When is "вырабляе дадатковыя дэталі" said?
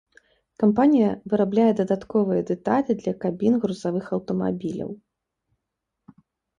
1.33-2.91